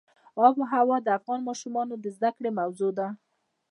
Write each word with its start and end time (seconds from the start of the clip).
آب 0.45 0.55
وهوا 0.61 0.97
د 1.03 1.07
افغان 1.17 1.39
ماشومانو 1.49 1.93
د 1.99 2.05
زده 2.15 2.29
کړې 2.37 2.49
موضوع 2.59 2.91
ده. 2.99 3.07